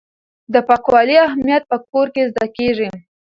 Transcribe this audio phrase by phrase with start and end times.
[0.53, 2.89] د پاکوالي اهمیت په کور کې زده کیږي.